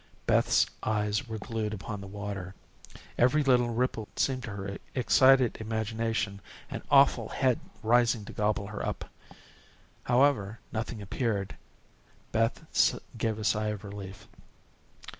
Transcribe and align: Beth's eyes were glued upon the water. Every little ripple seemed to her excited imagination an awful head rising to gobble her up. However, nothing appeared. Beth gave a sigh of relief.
Beth's 0.25 0.65
eyes 0.81 1.27
were 1.27 1.37
glued 1.37 1.75
upon 1.75 2.01
the 2.01 2.07
water. 2.07 2.55
Every 3.19 3.43
little 3.43 3.69
ripple 3.69 4.07
seemed 4.15 4.41
to 4.45 4.49
her 4.49 4.79
excited 4.95 5.57
imagination 5.57 6.41
an 6.71 6.81
awful 6.89 7.29
head 7.29 7.59
rising 7.83 8.25
to 8.25 8.33
gobble 8.33 8.65
her 8.65 8.83
up. 8.83 9.05
However, 10.05 10.57
nothing 10.71 11.03
appeared. 11.03 11.55
Beth 12.31 12.99
gave 13.19 13.37
a 13.37 13.43
sigh 13.43 13.67
of 13.67 13.83
relief. 13.83 14.27